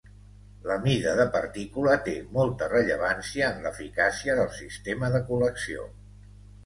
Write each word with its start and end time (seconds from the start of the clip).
La 0.69 0.75
mida 0.85 1.11
de 1.17 1.25
partícula 1.35 1.97
té 2.07 2.15
molta 2.37 2.69
rellevància 2.71 3.51
en 3.57 3.61
l'eficàcia 3.67 4.39
del 4.41 4.51
sistema 4.59 5.13
de 5.17 5.23
col·lecció. 5.29 5.87